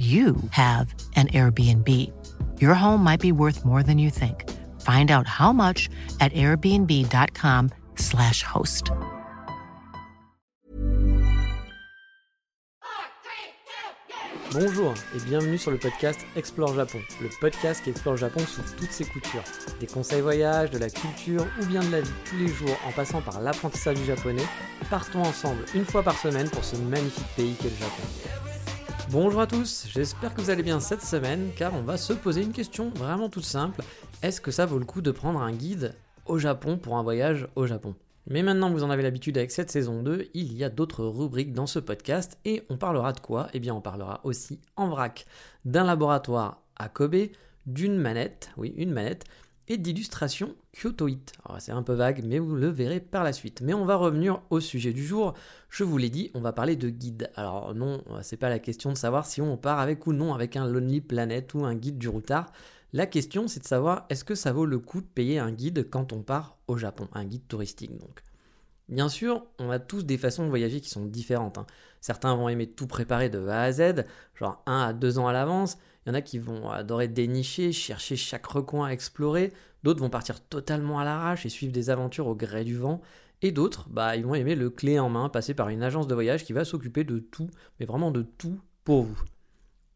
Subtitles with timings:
[0.00, 1.86] you have an Airbnb.
[2.58, 4.48] Your home might be worth more than you think.
[4.80, 8.92] Find out how much at airbnb.com/slash host.
[14.52, 18.90] Bonjour et bienvenue sur le podcast Explore Japon, le podcast qui explore Japon sous toutes
[18.90, 19.44] ses coutures.
[19.78, 22.92] Des conseils voyage, de la culture ou bien de la vie tous les jours en
[22.92, 24.46] passant par l'apprentissage du japonais,
[24.88, 28.02] partons ensemble une fois par semaine pour ce magnifique pays qu'est le Japon.
[29.12, 32.42] Bonjour à tous, j'espère que vous allez bien cette semaine car on va se poser
[32.42, 33.82] une question vraiment toute simple.
[34.22, 37.48] Est-ce que ça vaut le coup de prendre un guide au Japon pour un voyage
[37.56, 37.96] au Japon?
[38.28, 41.04] Mais maintenant que vous en avez l'habitude avec cette saison 2, il y a d'autres
[41.04, 43.48] rubriques dans ce podcast et on parlera de quoi?
[43.52, 45.26] Eh bien on parlera aussi en vrac
[45.64, 47.30] d'un laboratoire à Kobe,
[47.66, 49.24] d'une manette, oui une manette,
[49.70, 51.32] et d'illustrations Kyotoite.
[51.60, 53.62] C'est un peu vague mais vous le verrez par la suite.
[53.62, 55.32] Mais on va revenir au sujet du jour.
[55.68, 57.30] Je vous l'ai dit, on va parler de guide.
[57.36, 60.56] Alors non, c'est pas la question de savoir si on part avec ou non avec
[60.56, 62.52] un Lonely Planet ou un guide du routard.
[62.92, 65.88] La question, c'est de savoir est-ce que ça vaut le coup de payer un guide
[65.88, 68.24] quand on part au Japon, un guide touristique donc?
[68.88, 71.58] Bien sûr, on a tous des façons de voyager qui sont différentes.
[71.58, 71.66] hein.
[72.00, 75.32] Certains vont aimer tout préparer de A à Z, genre 1 à 2 ans à
[75.32, 75.78] l'avance.
[76.04, 79.52] Il y en a qui vont adorer dénicher, chercher chaque recoin à explorer.
[79.82, 83.00] D'autres vont partir totalement à l'arrache et suivre des aventures au gré du vent.
[83.42, 86.14] Et d'autres, bah, ils vont aimer le clé en main, passer par une agence de
[86.14, 89.22] voyage qui va s'occuper de tout, mais vraiment de tout pour vous.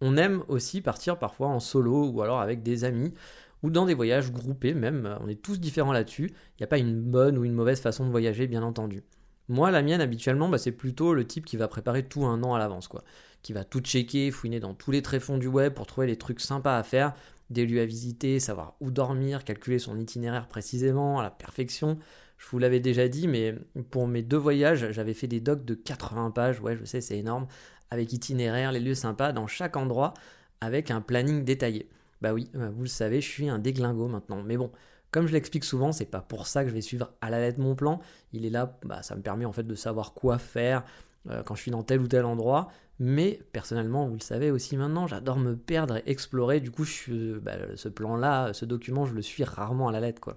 [0.00, 3.14] On aime aussi partir parfois en solo ou alors avec des amis
[3.62, 6.78] ou dans des voyages groupés même, on est tous différents là-dessus, il n'y a pas
[6.78, 9.02] une bonne ou une mauvaise façon de voyager bien entendu.
[9.48, 12.54] Moi la mienne habituellement bah, c'est plutôt le type qui va préparer tout un an
[12.54, 13.04] à l'avance quoi,
[13.44, 16.40] qui va tout checker, fouiner dans tous les tréfonds du web pour trouver les trucs
[16.40, 17.14] sympas à faire,
[17.50, 21.98] des lieux à visiter, savoir où dormir, calculer son itinéraire précisément, à la perfection.
[22.38, 23.54] Je vous l'avais déjà dit, mais
[23.90, 27.18] pour mes deux voyages, j'avais fait des docs de 80 pages, ouais je sais c'est
[27.18, 27.46] énorme,
[27.90, 30.14] avec itinéraire, les lieux sympas dans chaque endroit,
[30.62, 31.88] avec un planning détaillé.
[32.22, 34.42] Bah oui, vous le savez, je suis un déglingo maintenant.
[34.42, 34.72] Mais bon,
[35.10, 37.60] comme je l'explique souvent, c'est pas pour ça que je vais suivre à la lettre
[37.60, 38.00] mon plan.
[38.32, 40.82] Il est là, bah, ça me permet en fait de savoir quoi faire
[41.30, 42.70] euh, quand je suis dans tel ou tel endroit.
[43.00, 46.60] Mais personnellement, vous le savez aussi maintenant, j'adore me perdre et explorer.
[46.60, 50.36] Du coup, suis, bah, ce plan-là, ce document, je le suis rarement à la lettre.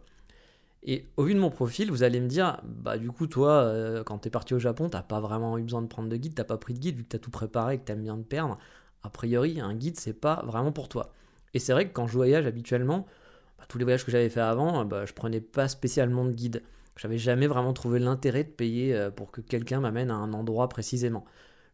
[0.84, 4.04] Et au vu de mon profil, vous allez me dire, bah du coup, toi, euh,
[4.04, 6.44] quand t'es parti au Japon, t'as pas vraiment eu besoin de prendre de guide, t'as
[6.46, 8.58] pas pris de guide vu que t'as tout préparé et que t'aimes bien te perdre.
[9.04, 11.14] A priori, un guide, c'est pas vraiment pour toi.
[11.54, 13.06] Et c'est vrai que quand je voyage habituellement,
[13.58, 16.64] bah, tous les voyages que j'avais fait avant, bah, je prenais pas spécialement de guide.
[16.96, 20.70] J'avais jamais vraiment trouvé l'intérêt de payer euh, pour que quelqu'un m'amène à un endroit
[20.70, 21.26] précisément.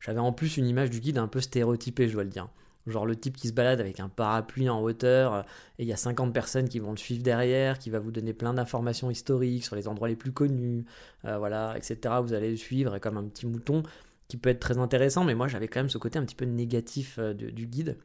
[0.04, 2.50] J'avais en plus une image du guide un peu stéréotypée, je dois le dire.
[2.88, 5.42] Genre le type qui se balade avec un parapluie en hauteur, euh,
[5.80, 8.34] et il y a 50 personnes qui vont le suivre derrière, qui va vous donner
[8.34, 10.84] plein d'informations historiques sur les endroits les plus connus,
[11.24, 12.16] euh, voilà, etc.
[12.22, 13.84] Vous allez le suivre comme un petit mouton,
[14.28, 16.46] qui peut être très intéressant, mais moi j'avais quand même ce côté un petit peu
[16.46, 17.98] négatif du guide.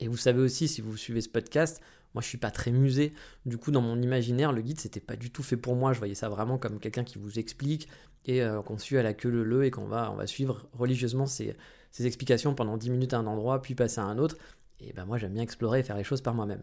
[0.00, 1.80] Et vous savez aussi, si vous suivez ce podcast,
[2.12, 3.14] moi je suis pas très musée.
[3.46, 5.94] Du coup, dans mon imaginaire, le guide c'était pas du tout fait pour moi.
[5.94, 7.88] Je voyais ça vraiment comme quelqu'un qui vous explique
[8.26, 10.66] et euh, qu'on suit à la queue le le et qu'on va, on va suivre
[10.72, 11.56] religieusement ses,
[12.00, 14.36] explications pendant 10 minutes à un endroit, puis passer à un autre.
[14.80, 16.62] Et ben moi j'aime bien explorer et faire les choses par moi-même.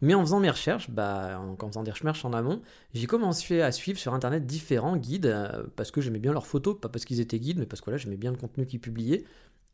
[0.00, 2.62] Mais en faisant mes recherches, bah, en, en faisant des recherches en amont,
[2.94, 6.76] j'ai commencé à suivre sur internet différents guides euh, parce que j'aimais bien leurs photos,
[6.80, 9.24] pas parce qu'ils étaient guides, mais parce que là j'aimais bien le contenu qu'ils publiaient.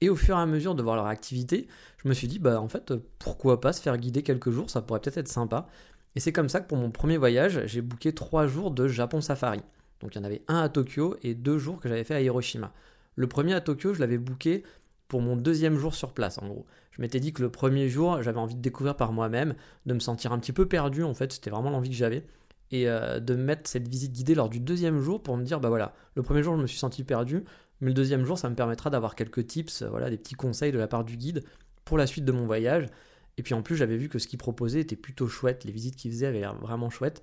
[0.00, 1.66] Et au fur et à mesure de voir leur activité,
[2.02, 4.80] je me suis dit, bah en fait, pourquoi pas se faire guider quelques jours, ça
[4.80, 5.66] pourrait peut-être être sympa.
[6.14, 9.20] Et c'est comme ça que pour mon premier voyage, j'ai booké trois jours de Japon
[9.20, 9.60] Safari.
[10.00, 12.20] Donc il y en avait un à Tokyo et deux jours que j'avais fait à
[12.20, 12.72] Hiroshima.
[13.16, 14.62] Le premier à Tokyo, je l'avais booké
[15.08, 16.66] pour mon deuxième jour sur place, en gros.
[16.92, 19.54] Je m'étais dit que le premier jour, j'avais envie de découvrir par moi-même,
[19.86, 22.24] de me sentir un petit peu perdu, en fait, c'était vraiment l'envie que j'avais.
[22.70, 25.68] Et euh, de mettre cette visite guidée lors du deuxième jour pour me dire, bah
[25.68, 27.44] voilà, le premier jour, je me suis senti perdu,
[27.80, 30.72] mais le deuxième jour, ça me permettra d'avoir quelques tips, euh, voilà, des petits conseils
[30.72, 31.44] de la part du guide
[31.84, 32.86] pour la suite de mon voyage.
[33.38, 35.64] Et puis en plus, j'avais vu que ce qu'il proposait était plutôt chouette.
[35.64, 37.22] Les visites qu'il faisait avaient l'air vraiment chouettes.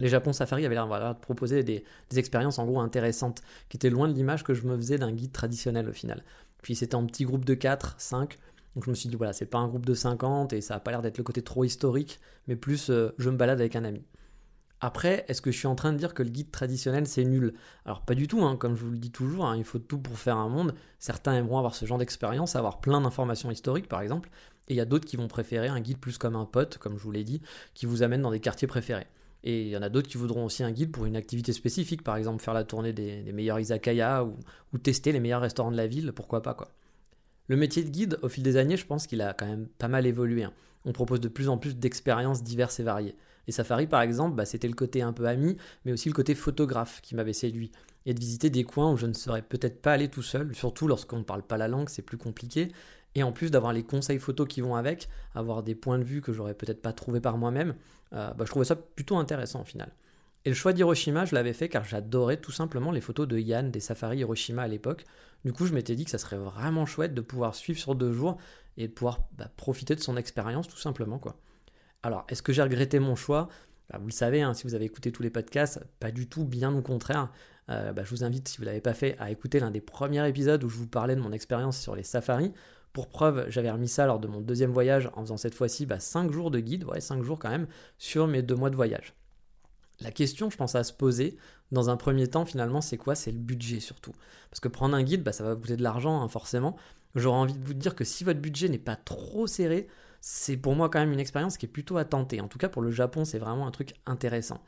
[0.00, 1.84] Les Japon Safari avaient l'air de proposer des,
[2.16, 5.32] expériences en gros intéressantes, qui étaient loin de l'image que je me faisais d'un guide
[5.32, 6.24] traditionnel au final.
[6.62, 8.38] Puis c'était en petit groupe de 4, 5.
[8.74, 10.80] Donc je me suis dit, voilà, c'est pas un groupe de 50 et ça a
[10.80, 13.84] pas l'air d'être le côté trop historique, mais plus euh, je me balade avec un
[13.84, 14.04] ami.
[14.80, 17.54] Après, est-ce que je suis en train de dire que le guide traditionnel c'est nul?
[17.84, 19.98] Alors pas du tout, hein, comme je vous le dis toujours, hein, il faut tout
[19.98, 20.74] pour faire un monde.
[21.00, 24.30] Certains aimeront avoir ce genre d'expérience, avoir plein d'informations historiques par exemple,
[24.68, 26.96] et il y a d'autres qui vont préférer un guide plus comme un pote, comme
[26.96, 27.42] je vous l'ai dit,
[27.74, 29.08] qui vous amène dans des quartiers préférés.
[29.44, 32.02] Et il y en a d'autres qui voudront aussi un guide pour une activité spécifique,
[32.02, 35.86] par exemple faire la tournée des, meilleurs izakaya ou, tester les meilleurs restaurants de la
[35.86, 36.72] ville, pourquoi pas quoi.
[37.46, 39.88] Le métier de guide, au fil des années, je pense qu'il a quand même pas
[39.88, 40.44] mal évolué.
[40.44, 40.52] Hein.
[40.84, 43.16] On propose de plus en plus d'expériences diverses et variées.
[43.46, 45.56] Les safaris, par exemple, bah, c'était le côté un peu ami,
[45.86, 47.72] mais aussi le côté photographe qui m'avait séduit.
[48.04, 50.86] Et de visiter des coins où je ne serais peut-être pas allé tout seul, surtout
[50.86, 52.70] lorsqu'on ne parle pas la langue, c'est plus compliqué.
[53.18, 56.20] Et en plus d'avoir les conseils photos qui vont avec, avoir des points de vue
[56.20, 57.74] que j'aurais peut-être pas trouvé par moi-même,
[58.12, 59.90] euh, bah, je trouvais ça plutôt intéressant au final.
[60.44, 63.72] Et le choix d'Hiroshima, je l'avais fait car j'adorais tout simplement les photos de Yann
[63.72, 65.04] des safaris Hiroshima à l'époque.
[65.44, 68.12] Du coup, je m'étais dit que ça serait vraiment chouette de pouvoir suivre sur deux
[68.12, 68.36] jours
[68.76, 71.18] et de pouvoir bah, profiter de son expérience tout simplement.
[71.18, 71.34] quoi.
[72.04, 73.48] Alors, est-ce que j'ai regretté mon choix?
[73.90, 76.44] Bah, Vous le savez, hein, si vous avez écouté tous les podcasts, pas du tout,
[76.44, 77.32] bien au contraire.
[77.68, 80.26] Euh, je vous invite, si vous ne l'avez pas fait, à écouter l'un des premiers
[80.28, 82.52] épisodes où je vous parlais de mon expérience sur les safaris.
[82.92, 86.32] Pour preuve, j'avais remis ça lors de mon deuxième voyage en faisant cette fois-ci 5
[86.32, 87.66] jours de guide, ouais 5 jours quand même,
[87.98, 89.14] sur mes deux mois de voyage.
[90.00, 91.36] La question, je pense, à se poser
[91.72, 93.14] dans un premier temps, finalement, c'est quoi?
[93.14, 94.14] C'est le budget surtout.
[94.50, 96.76] Parce que prendre un guide, bah, ça va vous coûter de l'argent, hein, forcément.
[97.14, 99.88] J'aurais envie de vous dire que si votre budget n'est pas trop serré,
[100.20, 102.40] c'est pour moi quand même une expérience qui est plutôt à tenter.
[102.40, 104.62] En tout cas, pour le Japon, c'est vraiment un truc intéressant.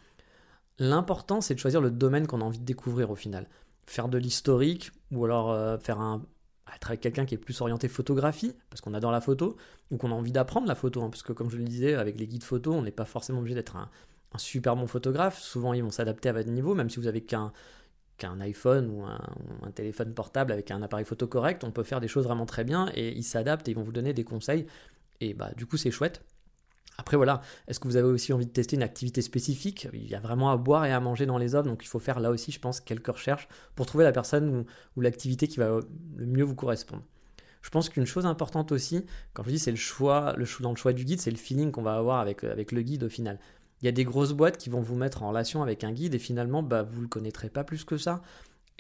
[0.79, 3.49] L'important, c'est de choisir le domaine qu'on a envie de découvrir au final.
[3.87, 6.23] Faire de l'historique, ou alors euh, faire un,
[6.75, 9.57] être avec quelqu'un qui est plus orienté photographie, parce qu'on adore la photo,
[9.91, 12.19] ou qu'on a envie d'apprendre la photo, hein, parce que comme je le disais, avec
[12.19, 13.91] les guides photo, on n'est pas forcément obligé d'être un,
[14.33, 15.39] un super bon photographe.
[15.39, 17.53] Souvent, ils vont s'adapter à votre niveau, même si vous avez qu'un
[18.41, 22.25] iPhone ou un, téléphone portable avec un appareil photo correct, on peut faire des choses
[22.25, 24.67] vraiment très bien et ils s'adaptent et ils vont vous donner des conseils.
[25.21, 26.23] Et bah, du coup, c'est chouette.
[26.99, 29.89] Après, voilà, est-ce que vous avez aussi envie de tester une activité spécifique?
[29.95, 31.99] Il y a vraiment à boire et à manger dans les offres, donc il faut
[31.99, 34.67] faire là aussi, je pense, quelques recherches pour trouver la personne
[34.97, 35.81] ou, l'activité qui va
[36.17, 37.03] le mieux vous correspondre.
[37.63, 40.77] Je pense qu'une chose importante aussi, quand je dis c'est le choix, le dans le
[40.77, 43.39] choix du guide, c'est le feeling qu'on va avoir avec, avec le guide au final.
[43.83, 46.15] Il y a des grosses boîtes qui vont vous mettre en relation avec un guide
[46.15, 48.21] et finalement, bah, vous ne le connaîtrez pas plus que ça.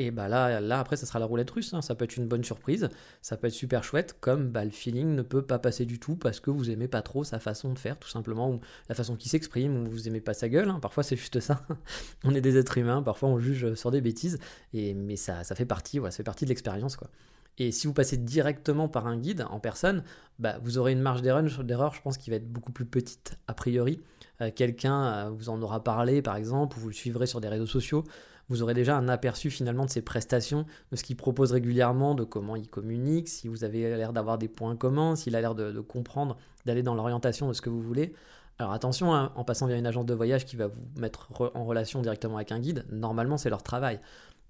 [0.01, 1.75] Et bah là, après, ça sera la roulette russe.
[1.75, 1.83] Hein.
[1.83, 2.89] Ça peut être une bonne surprise,
[3.21, 6.17] ça peut être super chouette, comme bah, le feeling ne peut pas passer du tout
[6.17, 9.15] parce que vous aimez pas trop sa façon de faire, tout simplement, ou la façon
[9.15, 10.71] qu'il s'exprime, ou vous aimez pas sa gueule.
[10.71, 10.79] Hein.
[10.81, 11.67] Parfois, c'est juste ça.
[12.25, 14.39] on est des êtres humains, parfois on juge sur des bêtises,
[14.73, 17.11] et, mais ça, ça fait partie, voilà, ça fait partie de l'expérience, quoi.
[17.59, 20.03] Et si vous passez directement par un guide en personne,
[20.39, 23.53] bah, vous aurez une marge d'erreur, je pense, qui va être beaucoup plus petite a
[23.53, 24.01] priori.
[24.41, 27.49] Euh, quelqu'un euh, vous en aura parlé, par exemple, ou vous le suivrez sur des
[27.49, 28.05] réseaux sociaux.
[28.51, 32.25] Vous aurez déjà un aperçu finalement de ses prestations, de ce qu'il propose régulièrement, de
[32.25, 35.81] comment il communique, si vous avez l'air d'avoir des points communs, s'il a l'air de,
[35.81, 36.37] comprendre,
[36.67, 38.13] d'aller dans l'orientation de ce que vous voulez.
[38.59, 41.65] Alors attention, hein, en passant via une agence de voyage qui va vous mettre en
[41.65, 44.01] relation directement avec un guide, normalement c'est leur travail.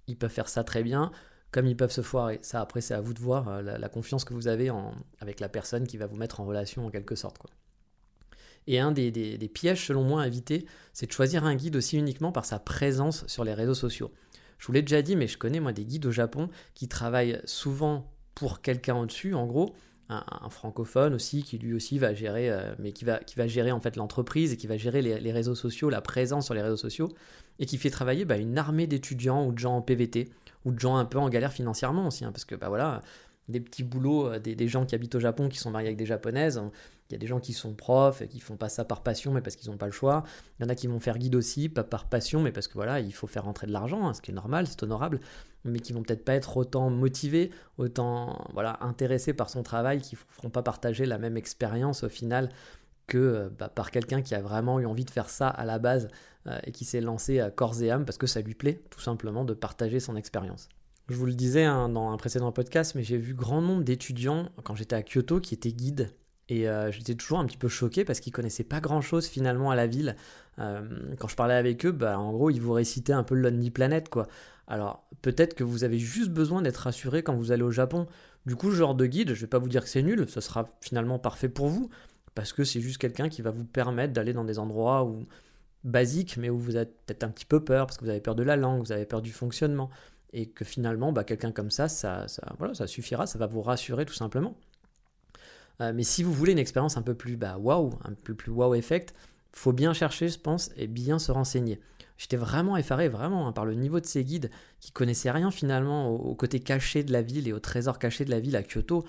[0.09, 1.13] Ils peuvent faire ça très bien
[1.51, 2.39] comme ils peuvent se foirer.
[2.43, 4.71] Ça, après, c'est à vous de voir euh, la, confiance que vous avez
[5.21, 7.39] avec la personne qui va vous mettre en relation en quelque sorte.
[8.71, 12.31] Et un des, pièges, selon moi, à éviter, c'est de choisir un guide aussi uniquement
[12.31, 14.13] par sa présence sur les réseaux sociaux.
[14.59, 17.41] Je vous l'ai déjà dit, mais je connais moi des guides au Japon qui travaillent
[17.47, 19.75] souvent pour quelqu'un au-dessus, en gros,
[20.09, 23.19] un, francophone aussi qui lui aussi va gérer, euh, mais qui va,
[23.49, 26.63] gérer en fait l'entreprise et qui va gérer les, réseaux sociaux, la présence sur les
[26.63, 27.09] réseaux sociaux,
[27.59, 30.31] et qui fait travailler bah, une armée d'étudiants ou de gens en PVT
[30.65, 33.03] ou de gens un peu en galère financièrement aussi, hein, parce que bah voilà,
[33.49, 36.07] des petits boulots, euh, des, gens qui habitent au Japon, qui sont mariés avec des
[36.07, 36.63] japonaises.
[37.11, 39.33] Il y a des gens qui sont profs et qui font pas ça par passion,
[39.33, 40.25] mais parce qu'ils n'ont pas le choix.
[40.59, 42.75] Il y en a qui vont faire guide aussi, pas par passion, mais parce que
[42.75, 45.21] voilà, il faut faire rentrer de l'argent, hein, ce qui est normal, c'est honorable,
[45.65, 50.15] mais qui vont peut-être pas être autant motivés, autant voilà intéressés par son travail, qui
[50.15, 52.51] ne feront pas partager la même expérience au final
[53.07, 55.79] que euh, bah, par quelqu'un qui a vraiment eu envie de faire ça à la
[55.79, 56.09] base
[56.47, 59.01] euh, et qui s'est lancé à corps et âme parce que ça lui plaît tout
[59.01, 60.69] simplement de partager son expérience.
[61.11, 64.49] Je vous le disais hein, dans un précédent podcast, mais j'ai vu grand nombre d'étudiants
[64.63, 66.13] quand j'étais à Kyoto qui étaient guides.
[66.51, 69.71] Et euh, j'étais toujours un petit peu choqué parce qu'ils connaissaient pas grand chose finalement
[69.71, 70.17] à la ville.
[70.59, 70.83] Euh,
[71.19, 74.09] quand je parlais avec eux, bah, en gros, ils vous récitaient un peu Lonely Planet,
[74.09, 74.27] quoi.
[74.67, 78.07] Alors, peut-être que vous avez juste besoin d'être rassuré quand vous allez au Japon.
[78.47, 80.41] Du coup, ce genre de guide, je vais pas vous dire que c'est nul, ce
[80.41, 81.89] sera finalement parfait pour vous,
[82.35, 85.27] parce que c'est juste quelqu'un qui va vous permettre d'aller dans des endroits où
[85.85, 88.35] basiques, mais où vous avez peut-être un petit peu peur, parce que vous avez peur
[88.35, 89.91] de la langue, vous avez peur du fonctionnement
[90.33, 92.27] et que finalement, bah, quelqu'un comme ça, ça,
[92.59, 94.57] voilà, ça suffira, ça va vous rassurer tout simplement.
[95.81, 98.53] Euh, mais si vous voulez une expérience un peu plus bah, wow, un peu plus
[98.53, 99.15] wow effect,
[99.53, 101.81] faut bien chercher, je pense, et bien se renseigner.
[102.19, 106.11] J'étais vraiment effaré, vraiment, hein, par le niveau de ces guides qui connaissaient rien finalement
[106.11, 109.05] au, côté caché de la ville et au trésor caché de la ville à Kyoto.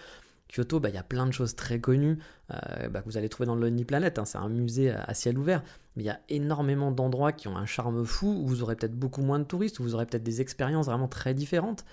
[0.48, 2.20] Kyoto, bah, il y a plein de choses très connues
[2.52, 4.18] euh, bah, que vous allez trouver dans le Lonely Planet.
[4.18, 4.26] Hein.
[4.26, 5.62] c'est un musée à ciel ouvert,
[5.96, 8.96] mais il y a énormément d'endroits qui ont un charme fou, où vous aurez peut-être
[8.96, 11.84] beaucoup moins de touristes, où vous aurez peut-être des expériences vraiment très différentes.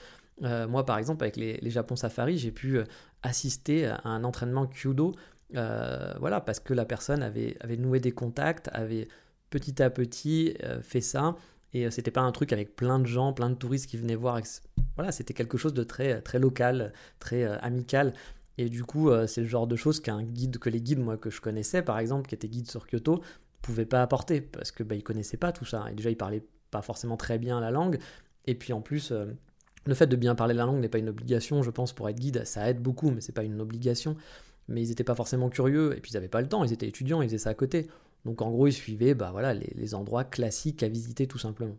[0.45, 2.79] Euh, moi, par exemple, avec les, Japon Safari, j'ai pu
[3.23, 5.15] assister à un entraînement Kyudo,
[5.53, 9.09] voilà, parce que la personne avait, noué des contacts, avait
[9.51, 11.37] petit à petit fait ça.
[11.75, 14.41] Et c'était pas un truc avec plein de gens, plein de touristes qui venaient voir.
[14.97, 18.15] Voilà, c'était quelque chose de très, très local, très amical.
[18.59, 21.17] Et du coup, euh, c'est le genre de choses qu'un guide, que les guides, moi,
[21.17, 23.23] que je connaissais, par exemple, qui étaient guides sur Kyoto,
[23.63, 25.87] pouvaient pas apporter parce que bah, ils connaissaient pas tout ça.
[25.91, 27.99] Et déjà, ils parlaient pas forcément très bien la langue.
[28.47, 29.27] Et puis en plus, euh,
[29.89, 32.21] le fait de bien parler la langue n'est pas une obligation, je pense, pour être
[32.21, 32.45] guide.
[32.45, 34.17] Ça aide beaucoup, mais c'est pas une obligation.
[34.69, 36.87] Mais ils n'étaient pas forcément curieux, et puis ils n'avaient pas le temps, ils étaient
[36.87, 37.89] étudiants, ils faisaient ça à côté.
[38.27, 41.75] Donc en gros, ils suivaient bah, voilà, les endroits classiques à visiter tout simplement.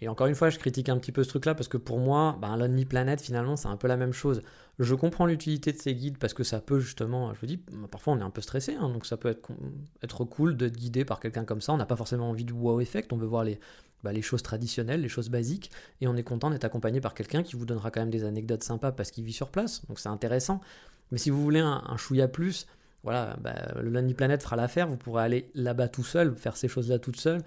[0.00, 2.38] Et encore une fois, je critique un petit peu ce truc-là parce que pour moi,
[2.40, 4.42] bah, Lonely Planet, finalement, c'est un peu la même chose.
[4.78, 7.88] Je comprends l'utilité de ces guides parce que ça peut justement, je vous dis, bah,
[7.90, 11.18] parfois on est un peu stressé, hein, donc ça peut être, cool d'être guidé par
[11.18, 11.72] quelqu'un comme ça.
[11.72, 13.58] On n'a pas forcément envie de wow effect, on veut voir les,
[14.04, 17.42] bah, les choses traditionnelles, les choses basiques, et on est content d'être accompagné par quelqu'un
[17.42, 20.08] qui vous donnera quand même des anecdotes sympas parce qu'il vit sur place, donc c'est
[20.08, 20.60] intéressant.
[21.10, 22.68] Mais si vous voulez un, chouïa plus,
[23.02, 26.68] voilà, bah, le Lonely Planet fera l'affaire, vous pourrez aller là-bas tout seul, faire ces
[26.68, 27.42] choses-là toute seule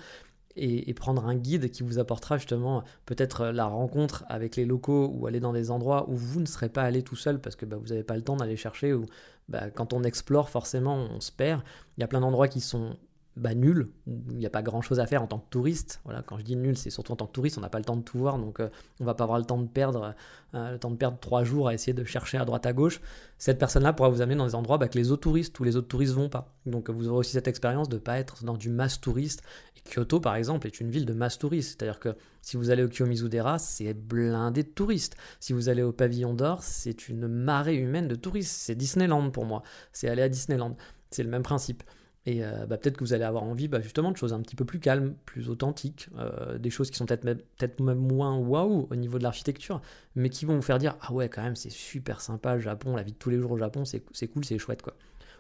[0.56, 5.26] et, prendre un guide qui vous apportera justement peut-être la rencontre avec les locaux ou
[5.26, 7.78] aller dans des endroits où vous ne serez pas allé tout seul parce que bah,
[7.78, 9.06] vous n'avez pas le temps d'aller chercher ou
[9.50, 11.62] bah, quand on explore forcément on se perd.
[11.98, 12.96] Il y a plein d'endroits qui sont
[13.38, 16.02] bah, nul, il n'y a pas grand chose à faire en tant que touriste.
[16.04, 17.86] Voilà, quand je dis nul, c'est surtout en tant que touriste, on n'a pas le
[17.86, 18.70] temps de tout voir, donc on euh,
[19.00, 20.14] on va pas avoir le temps de perdre,
[20.54, 23.00] euh, le temps de perdre trois jours à essayer de chercher à droite à gauche.
[23.38, 25.78] Cette personne-là pourra vous amener dans des endroits bah, que les autres touristes ou les
[25.78, 26.54] autres touristes vont pas.
[26.66, 29.44] Donc vous aurez aussi cette expérience de ne pas être dans du mass touriste.
[29.78, 32.84] Et Kyoto, par exemple, est une ville de mass touriste, c'est-à-dire que si vous allez
[32.84, 35.16] au Kiyomizu-dera, c'est blindé de touristes.
[35.40, 38.52] Si vous allez au Pavillon d'Or, c'est une marée humaine de touristes.
[38.52, 39.64] C'est Disneyland pour moi.
[39.94, 40.76] C'est aller à Disneyland.
[41.12, 41.84] C'est le même principe.
[42.28, 44.56] Et euh, bah, peut-être que vous allez avoir envie bah, justement de choses un petit
[44.56, 48.88] peu plus calmes, plus authentiques, euh, des choses qui sont peut-être même, peut moins waouh
[48.92, 49.82] au niveau de l'architecture,
[50.16, 52.96] mais qui vont vous faire dire Ah ouais, quand même, c'est super sympa le Japon,
[52.96, 54.96] la vie de tous les jours au Japon, c'est cool, c'est chouette quoi.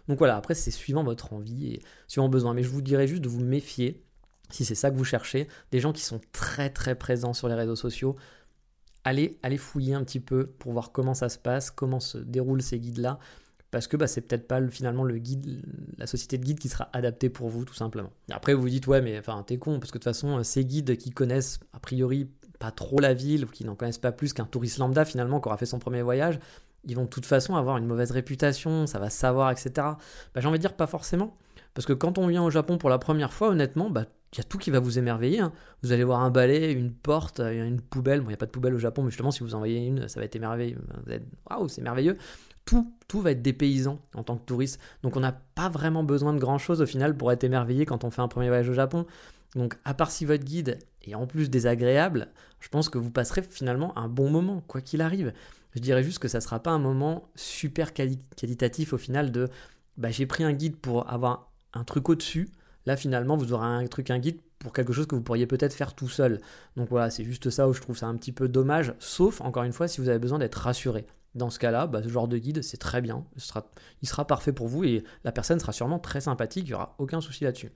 [0.08, 2.54] Donc voilà, après, c'est suivant votre envie et suivant besoin.
[2.54, 4.04] Mais je vous dirais juste de vous méfier,
[4.50, 7.56] si c'est ça que vous cherchez, des gens qui sont très très présents sur les
[7.56, 8.16] réseaux sociaux.
[9.04, 12.62] Allez, allez fouiller un petit peu pour voir comment ça se passe, comment se déroulent
[12.62, 13.20] ces guides-là
[13.72, 15.62] parce que bah, c'est peut-être pas finalement le guide,
[15.98, 18.12] la société de guide qui sera adaptée pour vous tout simplement.
[18.30, 20.44] après vous vous dites ouais mais enfin t'es con parce que de toute façon euh,
[20.44, 24.12] ces guides qui connaissent a priori pas trop la ville ou qui n'en connaissent pas
[24.12, 26.40] plus qu'un touriste lambda finalement qui aura fait son premier voyage,
[26.86, 29.72] ils vont de toute façon avoir une mauvaise réputation, ça va savoir etc.
[29.76, 29.98] Bah,
[30.36, 31.36] j'ai envie de dire pas forcément
[31.74, 34.42] parce que quand on vient au Japon pour la première fois honnêtement bah il y
[34.42, 35.42] a tout qui va vous émerveiller.
[35.42, 35.52] Hein.
[35.84, 38.22] Vous allez voir un balai, une porte, euh, une poubelle.
[38.22, 39.86] Bon, il n'y a pas de poubelle au Japon, mais justement, si vous en voyez
[39.86, 40.78] une, ça va être émerveilleux.
[41.50, 42.18] Waouh, c'est merveilleux
[43.08, 44.80] tout, va être dépaysant en tant que touriste.
[45.04, 48.12] Donc on n'a pas vraiment besoin de grand-chose au final pour être émerveillé quand on
[48.12, 49.06] fait un premier voyage au Japon.
[49.56, 53.42] Donc à part si votre guide est en plus désagréable, je pense que vous passerez
[53.42, 55.34] finalement un bon moment, quoi qu'il arrive.
[55.76, 59.50] Je dirais juste que ça ne sera pas un moment super qualitatif au final de
[59.98, 62.50] bah, j'ai pris un guide pour avoir un truc au-dessus.
[62.86, 65.74] Là finalement vous aurez un truc, un guide pour quelque chose que vous pourriez peut-être
[65.74, 66.40] faire tout seul.
[66.78, 69.64] Donc voilà, c'est juste ça où je trouve ça un petit peu dommage, sauf encore
[69.64, 71.06] une fois si vous avez besoin d'être rassuré.
[71.34, 73.26] Dans ce cas-là, bah, ce genre de guide, c'est très bien.
[74.02, 76.96] Il sera, parfait pour vous et la personne sera sûrement très sympathique, il n'y aura
[76.98, 77.72] aucun souci là-dessus.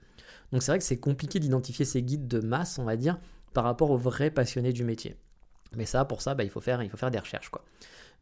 [0.52, 3.18] Donc c'est vrai que c'est compliqué d'identifier ces guides de masse, on va dire,
[3.54, 5.16] par rapport aux vrais passionnés du métier.
[5.74, 7.50] Mais ça, pour ça, bah, il, faut faire, des recherches.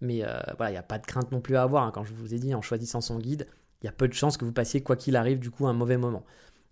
[0.00, 1.84] Mais euh, voilà, il n'y a pas de crainte non plus à avoir.
[1.84, 1.90] Hein.
[1.92, 3.48] Quand je vous ai dit, en choisissant son guide,
[3.82, 5.72] il y a peu de chances que vous passiez, quoi qu'il arrive, du coup, un
[5.72, 6.24] mauvais moment.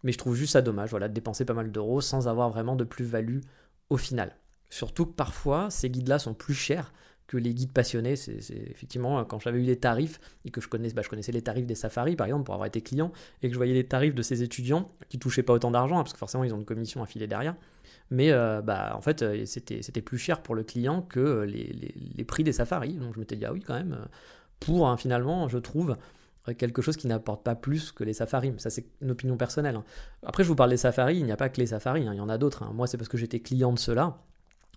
[0.02, 2.76] Mais je trouve juste ça dommage, voilà, de dépenser pas mal d'euros sans avoir vraiment
[2.76, 3.40] de plus-value
[3.90, 4.36] au final.
[4.70, 6.92] Surtout que parfois, ces guides-là sont plus chers
[7.32, 8.16] que les guides passionnés.
[8.16, 8.36] C'est
[8.70, 11.66] effectivement quand j'avais eu les tarifs et que je connaissais, bah, je connaissais les tarifs
[11.66, 13.10] des safaris par exemple pour avoir été client
[13.42, 16.02] et que je voyais les tarifs de ces étudiants qui touchaient pas autant d'argent hein,
[16.02, 17.54] parce que forcément ils ont une commission à filer derrière.
[18.10, 22.24] Mais euh, bah, en fait, euh, c'était plus cher pour le client que euh, les,
[22.24, 22.92] prix des safaris.
[22.92, 23.96] Donc je m'étais dit, ah oui, quand même,
[24.60, 25.96] pour hein, finalement, je trouve
[26.58, 28.50] quelque chose qui n'apporte pas plus que les safaris.
[28.50, 29.76] Mais ça, c'est une opinion personnelle.
[29.76, 29.84] Hein.
[30.26, 32.20] Après, je vous parle des safaris, il n'y a pas que les safaris, il y
[32.20, 32.70] en a d'autres.
[32.74, 34.18] Moi, c'est parce que j'étais client de ceux-là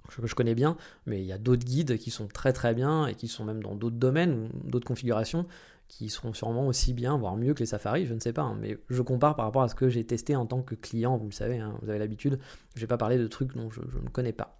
[0.07, 3.07] que je connais bien, mais il y a d'autres guides qui sont très très bien
[3.07, 5.45] et qui sont même dans d'autres domaines ou d'autres configurations
[5.87, 8.57] qui seront sûrement aussi bien, voire mieux que les safaris, je ne sais pas, hein,
[8.59, 11.27] mais je compare par rapport à ce que j'ai testé en tant que client, vous
[11.27, 12.39] le savez, hein, vous avez l'habitude,
[12.75, 14.57] je vais pas parler de trucs dont je, ne connais pas.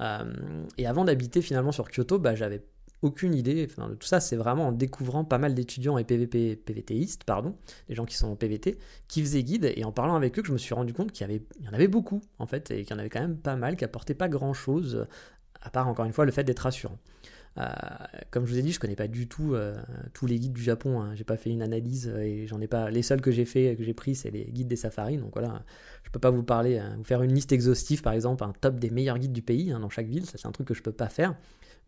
[0.00, 2.62] Euh, et avant d'habiter finalement sur Kyoto, bah, j'avais
[3.02, 4.20] aucune idée de tout ça.
[4.20, 7.56] C'est vraiment en découvrant pas mal d'étudiants et PVP, PVTistes, pardon,
[7.88, 9.72] des gens qui sont en PVT, qui faisaient guide.
[9.76, 11.88] Et en parlant avec eux, que je me suis rendu compte qu'il y, en avait
[11.88, 14.28] beaucoup, en fait, et qu'il y en avait quand même pas mal, qui apportaient pas
[14.28, 15.06] grand chose,
[15.60, 16.98] à part encore une fois le fait d'être rassurant.
[18.30, 19.54] comme je vous ai dit, je connais pas du tout
[20.12, 21.00] tous les guides du Japon.
[21.00, 21.14] Hein.
[21.14, 22.90] J'ai pas fait une analyse et j'en ai pas.
[22.90, 25.18] Les seuls que j'ai fait, que j'ai pris, c'est les guides des safaris.
[25.18, 25.62] Donc voilà,
[26.02, 28.90] je peux pas vous parler, vous faire une liste exhaustive, par exemple, un top des
[28.90, 30.26] meilleurs guides du pays hein, dans chaque ville.
[30.26, 31.36] Ça, c'est un truc que je peux pas faire.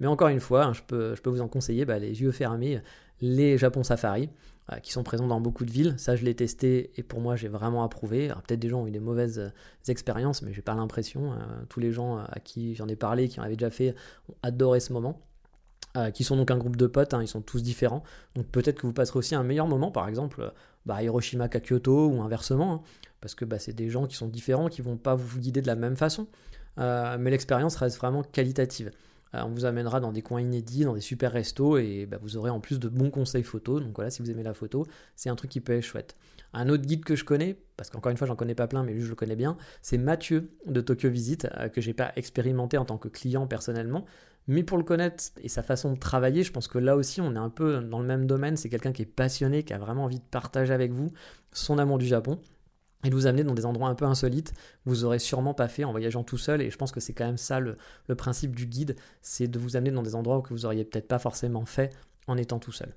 [0.01, 2.81] Mais encore une fois, hein, je, peux, vous en conseiller bah, les yeux fermés,
[3.21, 4.31] les Japon Safari,
[4.73, 5.95] euh, qui sont présents dans beaucoup de villes.
[5.99, 8.29] Ça, je l'ai testé et pour moi, j'ai vraiment approuvé.
[8.47, 9.51] Peut-être des gens ont eu des mauvaises euh,
[9.89, 11.33] expériences, mais j'ai pas l'impression.
[11.33, 11.65] Hein.
[11.69, 13.95] tous les gens à qui j'en ai parlé, qui en avaient déjà fait,
[14.29, 15.21] ont adoré ce moment.
[15.97, 18.05] Euh, qui sont donc un groupe de potes, hein, ils sont tous différents.
[18.37, 20.53] Donc peut-être que vous passerez aussi un meilleur moment, par exemple,
[20.87, 22.85] bah, Hiroshima qu'à Kyoto ou inversement,
[23.21, 25.67] parce que bah, c'est des gens qui sont différents, qui vont pas vous guider de
[25.67, 26.29] la même façon.
[26.77, 28.93] mais l'expérience reste vraiment qualitative.
[29.35, 32.37] Euh, on vous amènera dans des coins inédits, dans des super restos, et bah, vous
[32.37, 33.83] aurez en plus de bons conseils photos.
[33.83, 36.17] Donc voilà, si vous aimez la photo, c'est un truc qui peut être chouette.
[36.53, 38.93] Un autre guide que je connais, parce qu'encore une fois, j'en connais pas plein, mais
[38.93, 42.77] lui, je le connais bien, c'est Mathieu de Tokyo Visit, euh, que j'ai pas expérimenté
[42.77, 44.05] en tant que client personnellement.
[44.49, 47.35] Mais pour le connaître et sa façon de travailler, je pense que là aussi, on
[47.35, 48.57] est un peu dans le même domaine.
[48.57, 51.13] C'est quelqu'un qui est passionné, qui a vraiment envie de partager avec vous
[51.53, 52.41] son amour du Japon
[53.05, 54.53] et de vous amener dans des endroits un peu insolites
[54.85, 57.27] vous aurez sûrement pas fait en voyageant tout seul et je pense que c'est quand
[57.27, 57.77] même ça le,
[58.17, 61.19] principe du guide c'est de vous amener dans des endroits que vous auriez peut-être pas
[61.19, 61.95] forcément fait
[62.27, 62.95] en étant tout seul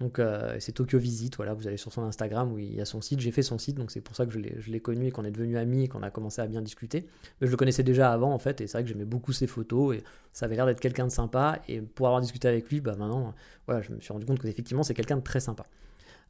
[0.00, 2.84] donc euh, c'est Tokyo Visite, voilà, vous allez sur son Instagram où il y a
[2.84, 5.10] son site, j'ai fait son site, donc c'est pour ça que je l'ai connu et
[5.12, 7.06] qu'on est devenu amis et qu'on a commencé à bien discuter.
[7.40, 9.46] Mais je le connaissais déjà avant en fait, et c'est vrai que j'aimais beaucoup ses
[9.46, 11.60] photos et ça avait l'air d'être quelqu'un de sympa.
[11.68, 13.34] Et pour avoir discuté avec lui, bah maintenant,
[13.66, 15.64] voilà, je me suis rendu compte que effectivement c'est quelqu'un de très sympa.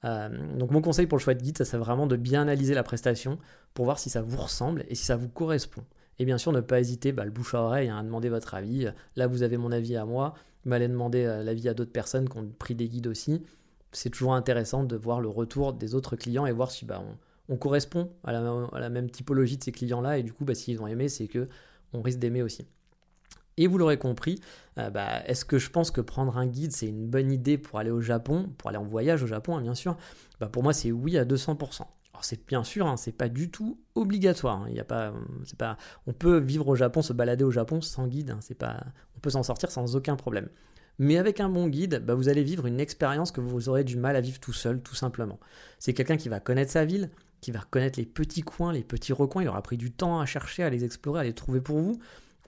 [0.05, 2.75] Euh, donc mon conseil pour le choix de guide, ça c'est vraiment de bien analyser
[2.75, 3.39] la prestation
[3.73, 5.83] pour voir si ça vous ressemble et si ça vous correspond.
[6.19, 8.55] Et bien sûr, ne pas hésiter, bah, le bouche à oreille, hein, à demander votre
[8.55, 8.89] avis.
[9.17, 10.35] Là, vous avez mon avis à moi,
[10.65, 13.43] mais allez demander euh, l'avis à d'autres personnes qui ont pris des guides aussi.
[13.93, 17.03] C'est toujours intéressant de voir le retour des autres clients et voir si bah,
[17.49, 20.19] on, correspond à la, même typologie de ces clients-là.
[20.19, 21.49] Et du coup, bah, s'ils ont aimé, c'est que
[21.93, 22.67] on risque d'aimer aussi.
[23.57, 24.41] Et vous l'aurez compris,
[24.79, 27.79] euh, bah, est-ce que je pense que prendre un guide, c'est une bonne idée pour
[27.79, 29.97] aller au Japon, pour aller en voyage au Japon, hein, bien sûr?
[30.41, 31.87] Bah, Pour moi, c'est oui à 200%.
[32.13, 34.63] Alors c'est bien sûr, hein, c'est pas du tout obligatoire.
[34.63, 34.67] Hein.
[34.71, 35.13] Il y a pas,
[35.45, 38.37] c'est pas, on peut vivre au Japon, se balader au Japon sans guide.
[38.41, 38.85] c'est pas,
[39.17, 40.49] on peut s'en sortir sans aucun problème.
[41.01, 43.97] Mais avec un bon guide, bah, vous allez vivre une expérience que vous aurez du
[43.97, 45.41] mal à vivre tout seul, tout simplement.
[45.81, 49.13] C'est quelqu'un qui va connaître sa ville, qui va connaître les petits coins, les petits
[49.13, 49.43] recoins.
[49.43, 51.99] Il aura pris du temps à chercher, à les explorer, à les trouver pour vous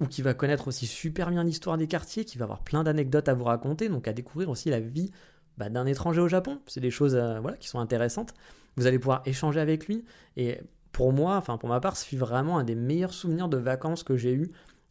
[0.00, 3.28] ou qui va connaître aussi super bien l'histoire des quartiers, qui va avoir plein d'anecdotes
[3.28, 5.10] à vous raconter, donc à découvrir aussi la vie
[5.56, 6.60] bah, d'un étranger au Japon.
[6.66, 8.34] C'est des choses euh, voilà, qui sont intéressantes.
[8.76, 10.04] Vous allez pouvoir échanger avec lui.
[10.36, 10.60] Et
[10.92, 14.16] pour moi, enfin pour ma part, c'est vraiment un des meilleurs souvenirs de vacances que
[14.16, 14.50] j'ai eu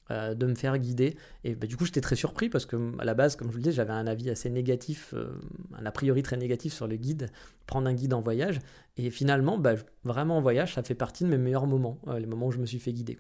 [0.10, 1.18] euh, de me faire guider.
[1.44, 3.58] Et bah, du coup, j'étais très surpris parce que à la base, comme je vous
[3.58, 5.40] le disais, j'avais un avis assez négatif, euh,
[5.78, 7.30] un a priori très négatif sur le guide,
[7.68, 8.60] prendre un guide en voyage.
[8.98, 12.48] Et finalement, bah, vraiment en voyage, ça fait partie de mes meilleurs moments, les moments
[12.48, 13.20] où je me suis fait guider.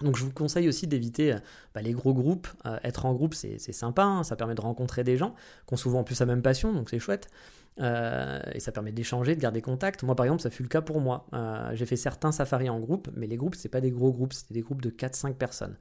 [0.00, 1.38] Donc je vous conseille aussi d'éviter euh,
[1.74, 2.48] bah, les gros groupes.
[2.66, 5.34] Euh, être en groupe, c'est sympa, hein, ça permet de rencontrer des gens
[5.66, 7.28] qui ont souvent en plus la même passion, donc c'est chouette.
[7.78, 10.02] Euh, et ça permet d'échanger, de garder contact.
[10.02, 11.26] Moi, par exemple, ça fut le cas pour moi.
[11.74, 14.54] j'ai fait certains safaris en groupe, mais les groupes, c'est pas des gros groupes, c'était
[14.54, 15.76] des groupes de 4-5 personnes.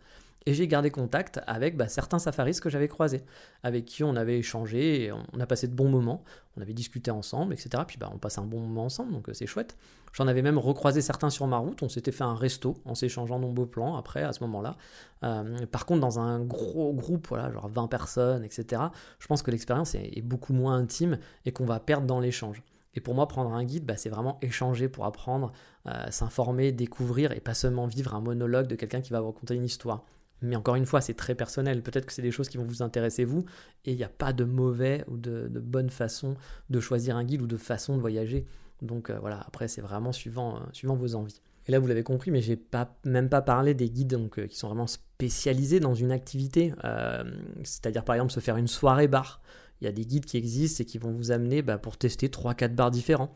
[0.48, 3.24] Et j'ai gardé contact avec bah, certains safaris que j'avais croisés,
[3.64, 6.24] avec qui on avait échangé, on a passé de bons moments,
[6.56, 7.84] on avait discuté ensemble, etc.
[7.88, 9.76] Puis bah, on passe un bon moment ensemble, donc euh, c'est chouette.
[10.14, 13.40] J'en avais même recroisé certains sur ma route, on s'était fait un resto en s'échangeant
[13.40, 14.78] nos beaux plans après, à ce moment-là.
[15.24, 18.84] Euh, par contre, dans un gros groupe, voilà, genre 20 personnes, etc.,
[19.20, 22.62] je pense que l'expérience est, beaucoup moins intime et qu'on va perdre dans l'échange.
[22.94, 25.52] Et pour moi, prendre un guide, bah, c'est vraiment échanger pour apprendre,
[25.88, 29.56] euh, s'informer, découvrir et pas seulement vivre un monologue de quelqu'un qui va vous raconter
[29.56, 30.06] une histoire.
[30.42, 31.82] Mais encore une fois, c'est très personnel.
[31.82, 33.46] Peut-être que c'est des choses qui vont vous intéresser vous,
[33.86, 36.36] et il n'y a pas de mauvais ou de, bonne façon
[36.70, 38.46] de choisir un guide ou de façon de voyager.
[38.82, 41.42] Donc euh, voilà, après c'est vraiment suivant, euh, suivant vos envies.
[41.68, 44.46] Et là, vous l'avez compris, mais j'ai pas même pas parlé des guides donc, euh,
[44.46, 46.74] qui sont vraiment spécialisés dans une activité.
[47.64, 49.42] C'est-à-dire par exemple se faire une soirée bar.
[49.82, 52.28] Il y a des guides qui existent et qui vont vous amener bah, pour tester
[52.28, 53.36] 3-4 bars différents.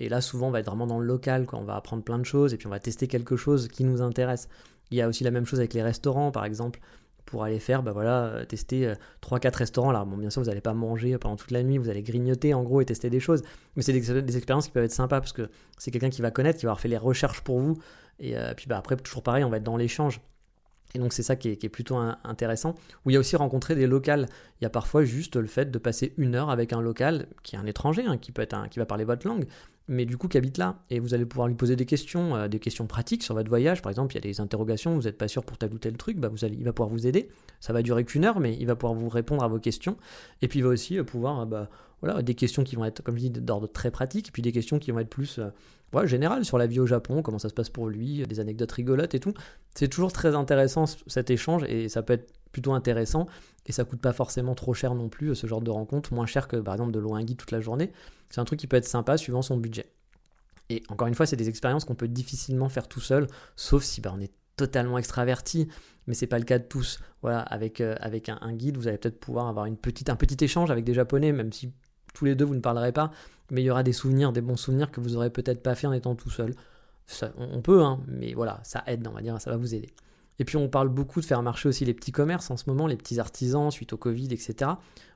[0.00, 1.58] Et là, souvent, on va être vraiment dans le local, quoi.
[1.58, 4.00] on va apprendre plein de choses et puis on va tester quelque chose qui nous
[4.00, 4.48] intéresse.
[4.90, 6.80] Il y a aussi la même chose avec les restaurants, par exemple,
[7.26, 9.90] pour aller faire, bah voilà, euh, tester 3-4 euh, restaurants.
[9.90, 12.54] Alors, bon, bien sûr, vous n'allez pas manger pendant toute la nuit, vous allez grignoter
[12.54, 13.42] en gros et tester des choses.
[13.76, 16.58] Mais c'est des, expériences qui peuvent être sympas parce que c'est quelqu'un qui va connaître,
[16.58, 17.78] qui va avoir fait les recherches pour vous.
[18.18, 20.22] Et euh, puis bah, après, toujours pareil, on va être dans l'échange.
[20.94, 22.74] Et donc c'est ça qui est, plutôt intéressant.
[23.04, 24.26] Où il y a aussi rencontré des locales.
[24.60, 27.56] Il y a parfois juste le fait de passer une heure avec un local qui
[27.56, 29.46] est un étranger, hein, qui peut être un, qui va parler votre langue,
[29.90, 30.76] mais du coup qui habite là.
[30.88, 33.82] Et vous allez pouvoir lui poser des questions, euh, des questions pratiques sur votre voyage.
[33.82, 35.96] Par exemple, il y a des interrogations, vous n'êtes pas sûr pour tel ou tel
[35.96, 37.28] truc, bah il va pouvoir vous aider.
[37.58, 39.96] Ça va durer qu'une heure, mais il va pouvoir vous répondre à vos questions.
[40.42, 41.68] Et puis il va aussi euh, pouvoir, euh, bah,
[42.02, 44.52] voilà, des questions qui vont être, comme je dis, d'ordre très pratique, et puis des
[44.52, 45.38] questions qui vont être plus
[46.04, 49.14] générales sur la vie au Japon, comment ça se passe pour lui, des anecdotes rigolotes
[49.14, 49.34] et tout.
[49.74, 53.26] C'est toujours très intéressant cet échange, et ça peut être plutôt intéressant
[53.66, 56.48] et ça coûte pas forcément trop cher non plus ce genre de rencontre, moins cher
[56.48, 57.92] que par exemple de louer un guide toute la journée.
[58.28, 59.92] C'est un truc qui peut être sympa suivant son budget.
[60.70, 64.00] Et encore une fois, c'est des expériences qu'on peut difficilement faire tout seul, sauf si
[64.00, 65.68] bah, on est totalement extraverti,
[66.06, 67.00] mais c'est pas le cas de tous.
[67.22, 70.84] Voilà, avec, euh, avec un, guide, vous allez peut-être pouvoir avoir un petit échange avec
[70.84, 71.72] des Japonais, même si
[72.14, 73.10] tous les deux vous ne parlerez pas,
[73.50, 75.86] mais il y aura des souvenirs, des bons souvenirs que vous aurez peut-être pas fait
[75.86, 76.54] en étant tout seul.
[77.36, 79.90] on, peut, hein, mais voilà, ça aide, on va dire, ça va vous aider.
[80.40, 82.86] Et puis on parle beaucoup de faire marcher aussi les petits commerces en ce moment,
[82.86, 84.72] les petits artisans suite au Covid, etc.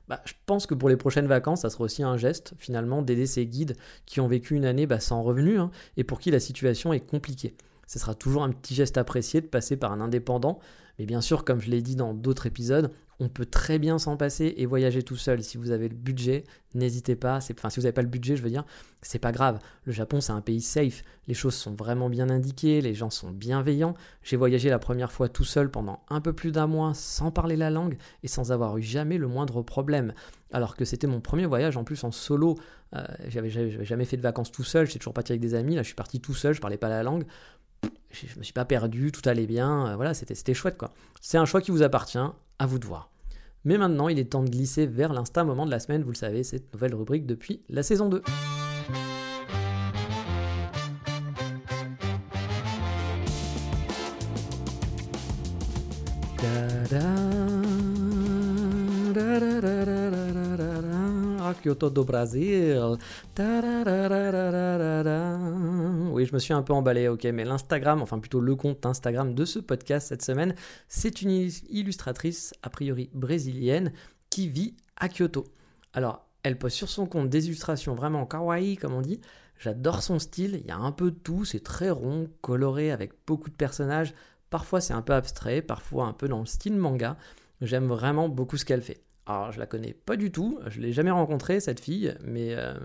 [0.07, 3.25] Bah, je pense que pour les prochaines vacances, ça sera aussi un geste finalement d'aider
[3.25, 6.39] ces guides qui ont vécu une année bah, sans revenus hein, et pour qui la
[6.39, 7.55] situation est compliquée.
[7.87, 10.59] Ce sera toujours un petit geste apprécié de passer par un indépendant,
[10.99, 14.17] mais bien sûr, comme je l'ai dit dans d'autres épisodes, on peut très bien s'en
[14.17, 15.41] passer et voyager tout seul.
[15.41, 17.37] Si vous avez le budget, n'hésitez pas.
[17.37, 18.65] Enfin, si vous n'avez pas le budget, je veux dire,
[19.01, 19.59] c'est pas grave.
[19.85, 21.03] Le Japon, c'est un pays safe.
[21.27, 23.93] Les choses sont vraiment bien indiquées, les gens sont bienveillants.
[24.21, 27.55] J'ai voyagé la première fois tout seul pendant un peu plus d'un mois sans parler
[27.55, 30.13] la langue et sans avoir eu jamais le moindre problème.
[30.51, 32.57] Alors que c'était mon premier voyage en plus en solo.
[32.95, 33.49] Euh, j'avais
[33.83, 35.75] jamais fait de vacances tout seul, j'étais toujours parti avec des amis.
[35.75, 37.25] Là, je suis parti tout seul, je parlais pas la langue
[38.11, 40.93] je me suis pas perdu, tout allait bien, euh, voilà, c'était chouette quoi.
[41.21, 42.17] C'est un choix qui vous appartient,
[42.59, 43.11] à vous de voir.
[43.63, 46.15] Mais maintenant, il est temps de glisser vers l'instant moment de la semaine, vous le
[46.15, 48.21] savez, cette nouvelle rubrique depuis la saison 2.
[61.65, 62.79] Kyoto do Brasil.
[66.11, 69.33] Oui, je me suis un peu emballé, ok, mais l'Instagram, enfin plutôt le compte Instagram
[69.33, 70.53] de ce podcast cette semaine,
[70.87, 73.93] c'est une illustratrice a priori brésilienne
[74.29, 75.45] qui vit à Kyoto.
[75.93, 79.19] Alors, elle poste sur son compte des illustrations vraiment kawaii, comme on dit.
[79.57, 83.13] J'adore son style, il y a un peu de tout, c'est très rond, coloré, avec
[83.25, 84.13] beaucoup de personnages.
[84.51, 87.17] Parfois c'est un peu abstrait, parfois un peu dans le style manga.
[87.59, 89.04] J'aime vraiment beaucoup ce qu'elle fait.
[89.27, 92.75] Alors, je la connais pas du tout, je l'ai jamais rencontrée, cette fille, mais euh,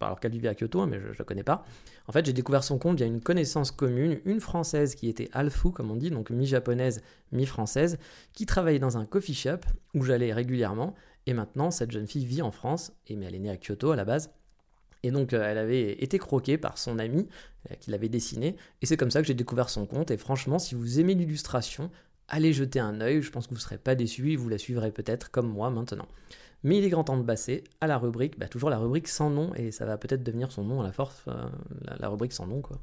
[0.00, 1.64] alors qu'elle vivait à Kyoto, hein, mais je, ne la connais pas.
[2.06, 5.72] En fait, j'ai découvert son compte via une connaissance commune, une française qui était alfu,
[5.72, 7.98] comme on dit, donc mi-japonaise, mi-française,
[8.32, 9.58] qui travaillait dans un coffee shop
[9.94, 10.94] où j'allais régulièrement.
[11.26, 13.90] Et maintenant, cette jeune fille vit en France, et, mais elle est née à Kyoto
[13.90, 14.30] à la base.
[15.02, 17.28] Et donc, euh, elle avait été croquée par son ami
[17.70, 18.56] euh, qui l'avait dessiné.
[18.82, 20.10] Et c'est comme ça que j'ai découvert son compte.
[20.10, 21.90] Et franchement, si vous aimez l'illustration,
[22.28, 24.92] allez jeter un œil, je pense que vous ne serez pas déçus, vous la suivrez
[24.92, 26.06] peut-être comme moi maintenant.
[26.64, 29.30] Mais il est grand temps de passer à la rubrique, bah, toujours la rubrique sans
[29.30, 31.48] nom, et ça va peut-être devenir son nom à la force, euh,
[32.00, 32.78] la, rubrique sans nom quoi.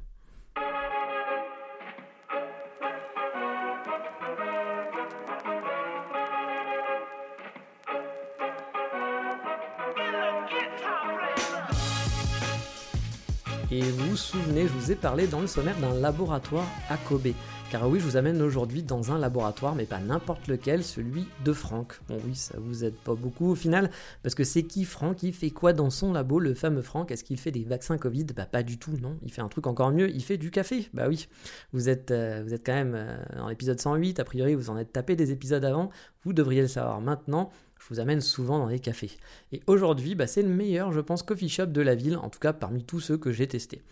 [13.70, 17.34] Et vous vous souvenez, je vous ai parlé dans le sommaire d'un laboratoire à Kobe.
[17.78, 21.52] Car oui, je vous amène aujourd'hui dans un laboratoire, mais pas n'importe lequel, celui de
[21.52, 22.00] Franck.
[22.08, 23.90] Bon oui, ça vous aide pas beaucoup au final,
[24.22, 25.22] parce que c'est qui Franck?
[25.22, 27.10] Il fait quoi dans son labo, le fameux Franck?
[27.10, 28.24] Est-ce qu'il fait des vaccins Covid?
[28.34, 29.18] Bah pas du tout, non.
[29.22, 30.88] Il fait un truc encore mieux, il fait du café.
[30.94, 31.28] Bah oui,
[31.74, 34.78] vous êtes, euh, vous êtes quand même euh, dans l'épisode 108, a priori vous en
[34.78, 35.90] êtes tapé des épisodes avant,
[36.24, 37.50] vous devriez le savoir maintenant.
[37.78, 39.10] Je vous amène souvent dans les cafés.
[39.52, 42.38] Et aujourd'hui, bah, c'est le meilleur, je pense, coffee shop de la ville, en tout
[42.38, 43.82] cas parmi tous ceux que j'ai testés.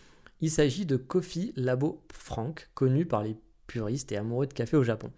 [0.40, 4.84] Il s'agit de Coffee Labo Franck, connu par les puriste et amoureux de café au
[4.84, 5.10] Japon.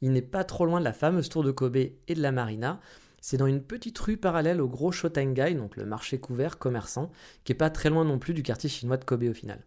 [0.00, 2.80] Il n'est pas trop loin de la fameuse tour de Kobe et de la marina.
[3.20, 7.10] C'est dans une petite rue parallèle au gros Shotengai, donc le marché couvert commerçant,
[7.44, 9.60] qui est pas très loin non plus du quartier chinois de Kobe au final.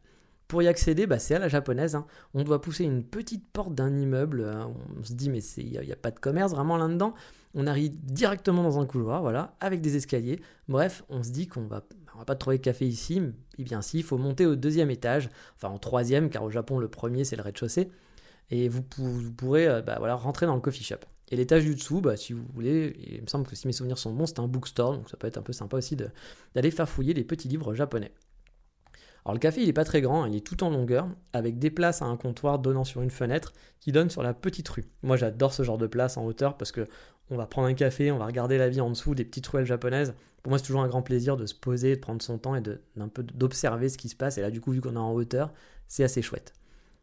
[0.47, 1.95] Pour y accéder, bah, c'est à la japonaise.
[1.95, 2.05] Hein.
[2.33, 4.45] On doit pousser une petite porte d'un immeuble.
[4.45, 4.71] Hein.
[4.97, 7.15] On se dit, mais il n'y a, pas de commerce vraiment là-dedans.
[7.55, 10.39] On arrive directement dans un couloir, voilà, avec des escaliers.
[10.67, 13.21] Bref, on se dit qu'on va, on va pas trouver de café ici.
[13.57, 16.77] Eh bien, si, il faut monter au deuxième étage, enfin en troisième, car au Japon,
[16.77, 17.89] le premier, c'est le rez-de-chaussée
[18.49, 20.99] et vous, pourrez euh, bah, voilà, rentrer dans le coffee shop.
[21.29, 23.97] Et l'étage du dessous, bah, si vous voulez, il me semble que si mes souvenirs
[23.97, 26.87] sont bons, c'est un bookstore, donc ça peut être un peu sympa aussi d'aller faire
[26.87, 28.11] fouiller les petits livres japonais.
[29.25, 31.59] Alors le café, il n'est pas très grand, hein, il est tout en longueur, avec
[31.59, 34.85] des places à un comptoir donnant sur une fenêtre qui donne sur la petite rue.
[35.03, 36.87] Moi j'adore ce genre de place en hauteur parce que
[37.29, 39.65] on va prendre un café, on va regarder la vie en dessous des petites ruelles
[39.65, 40.13] japonaises.
[40.43, 42.61] Pour moi c'est toujours un grand plaisir de se poser, de prendre son temps et
[43.33, 44.37] d'observer ce qui se passe.
[44.37, 45.51] Et là du coup vu qu'on est en hauteur,
[45.89, 46.53] c'est assez chouette.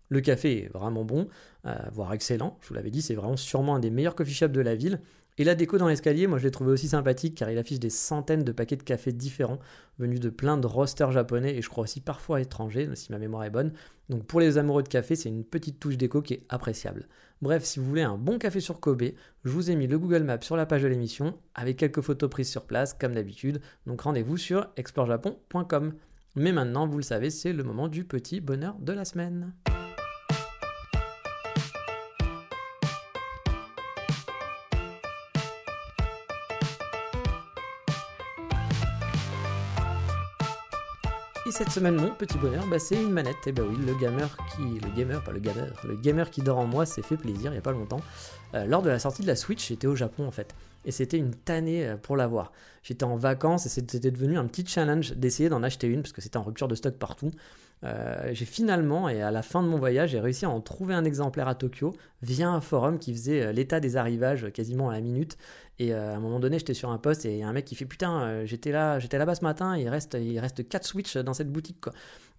[0.09, 1.29] Le café est vraiment bon,
[1.67, 2.59] euh, voire excellent.
[2.61, 5.01] Je vous l'avais dit, c'est vraiment sûrement un des meilleurs coffee shops de la ville.
[5.37, 7.91] Et la déco dans l'escalier, moi je l'ai trouvé aussi sympathique car il affiche des
[7.91, 9.59] centaines de paquets de café différents
[9.99, 13.43] venus de plein de rosters japonais et je crois aussi parfois étrangers si ma mémoire
[13.43, 13.73] est bonne.
[14.09, 17.09] Donc pour les amoureux de café, c'est une petite touche déco qui est appréciable.
[17.43, 19.03] Bref, si vous voulez un bon café sur Kobe,
[19.45, 22.31] je vous ai mis le Google Maps sur la page de l'émission avec quelques photos
[22.31, 23.61] prises sur place comme d'habitude.
[23.87, 25.95] Donc rendez-vous sur explorejapon.com.
[26.37, 29.53] Mais maintenant, vous le savez, c'est le moment du petit bonheur de la semaine.
[41.55, 43.47] Cette semaine, mon petit bonheur, bah, c'est une manette.
[43.47, 44.63] Et bah oui, le gamer qui.
[44.81, 45.73] Le gamer, pas le gamer.
[45.85, 48.01] Le gamer qui dort en moi s'est fait plaisir il n'y a pas longtemps.
[48.55, 50.53] Euh, lors de la sortie de la Switch, j'étais au Japon en fait.
[50.85, 52.51] Et c'était une tannée euh, pour l'avoir.
[52.83, 56.21] J'étais en vacances et c'était devenu un petit challenge d'essayer d'en acheter une parce que
[56.21, 57.31] c'était en rupture de stock partout.
[57.85, 60.95] Euh, j'ai finalement, et à la fin de mon voyage, j'ai réussi à en trouver
[60.95, 65.01] un exemplaire à Tokyo via un forum qui faisait l'état des arrivages quasiment à la
[65.01, 65.37] minute.
[65.79, 68.45] Et à un moment donné, j'étais sur un poste et un mec qui fait Putain,
[68.45, 71.87] j'étais là, j'étais là-bas ce matin, il reste, il reste 4 Switch dans cette boutique.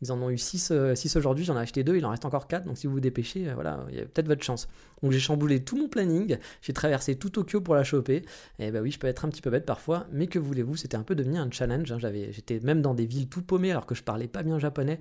[0.02, 0.72] Ils en ont eu 6
[1.16, 2.66] aujourd'hui, j'en ai acheté 2, il en reste encore 4.
[2.66, 4.70] Donc si vous vous dépêchez, voilà, il y a peut-être votre chance.
[5.04, 8.24] Donc j'ai chamboulé tout mon planning, j'ai traversé tout Tokyo pour la choper.
[8.60, 10.98] Et bah oui, je peux être un petit peu bête parfois, mais que voulez-vous, c'était
[10.98, 11.92] un peu devenu un challenge.
[11.92, 11.98] Hein.
[12.00, 15.00] J'étais même dans des villes tout paumées alors que je parlais pas bien japonais.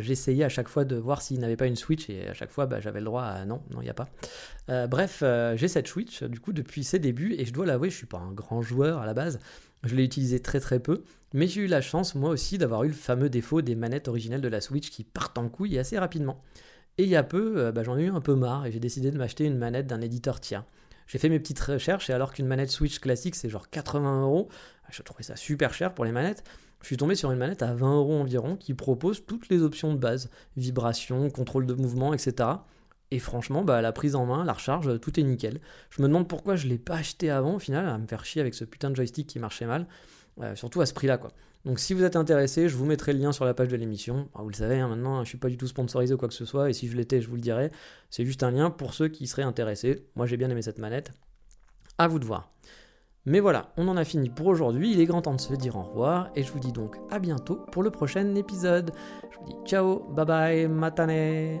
[0.00, 2.66] J'essayais à chaque fois de voir s'il n'avait pas une Switch et à chaque fois
[2.66, 4.08] bah, j'avais le droit à non, non, il n'y a pas.
[4.68, 7.90] Euh, bref, euh, j'ai cette Switch du coup depuis ses débuts et je dois l'avouer,
[7.90, 9.38] je suis pas un grand joueur à la base.
[9.84, 12.88] Je l'ai utilisé très très peu, mais j'ai eu la chance moi aussi d'avoir eu
[12.88, 16.42] le fameux défaut des manettes originelles de la Switch qui partent en couille assez rapidement.
[16.98, 18.80] Et il y a peu, euh, bah, j'en ai eu un peu marre et j'ai
[18.80, 20.64] décidé de m'acheter une manette d'un éditeur tiers.
[21.06, 24.48] J'ai fait mes petites recherches et alors qu'une manette Switch classique c'est genre 80 euros,
[24.90, 26.42] je trouvais ça super cher pour les manettes.
[26.80, 29.92] Je suis tombé sur une manette à 20 euros environ qui propose toutes les options
[29.92, 32.48] de base, vibration, contrôle de mouvement, etc.
[33.10, 35.60] Et franchement, bah, la prise en main, la recharge, tout est nickel.
[35.90, 38.24] Je me demande pourquoi je ne l'ai pas acheté avant au final, à me faire
[38.24, 39.86] chier avec ce putain de joystick qui marchait mal,
[40.40, 41.32] euh, surtout à ce prix-là quoi.
[41.64, 44.28] Donc si vous êtes intéressé, je vous mettrai le lien sur la page de l'émission.
[44.34, 46.34] vous le savez, hein, maintenant, je ne suis pas du tout sponsorisé ou quoi que
[46.34, 47.70] ce soit, et si je l'étais, je vous le dirais.
[48.10, 50.06] C'est juste un lien pour ceux qui seraient intéressés.
[50.14, 51.12] Moi, j'ai bien aimé cette manette.
[51.98, 52.52] À vous de voir.
[53.28, 54.90] Mais voilà, on en a fini pour aujourd'hui.
[54.92, 57.18] Il est grand temps de se dire au revoir, et je vous dis donc à
[57.18, 58.90] bientôt pour le prochain épisode.
[59.30, 61.60] Je vous dis ciao, bye bye, matane.